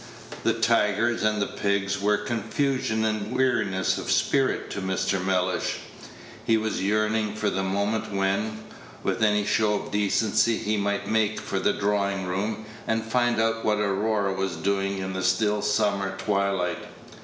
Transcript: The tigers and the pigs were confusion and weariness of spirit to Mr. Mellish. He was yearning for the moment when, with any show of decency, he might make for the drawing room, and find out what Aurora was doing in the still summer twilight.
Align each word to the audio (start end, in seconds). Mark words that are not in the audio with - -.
The 0.43 0.53
tigers 0.55 1.21
and 1.21 1.39
the 1.39 1.45
pigs 1.61 2.01
were 2.01 2.17
confusion 2.17 3.05
and 3.05 3.31
weariness 3.35 3.99
of 3.99 4.09
spirit 4.09 4.71
to 4.71 4.81
Mr. 4.81 5.23
Mellish. 5.23 5.77
He 6.43 6.57
was 6.57 6.81
yearning 6.81 7.35
for 7.35 7.51
the 7.51 7.61
moment 7.61 8.11
when, 8.11 8.63
with 9.03 9.21
any 9.21 9.45
show 9.45 9.75
of 9.75 9.91
decency, 9.91 10.57
he 10.57 10.75
might 10.75 11.07
make 11.07 11.39
for 11.39 11.59
the 11.59 11.73
drawing 11.73 12.25
room, 12.25 12.65
and 12.87 13.03
find 13.05 13.39
out 13.39 13.63
what 13.63 13.77
Aurora 13.79 14.33
was 14.33 14.55
doing 14.55 14.97
in 14.97 15.13
the 15.13 15.21
still 15.21 15.61
summer 15.61 16.15
twilight. 16.17 16.79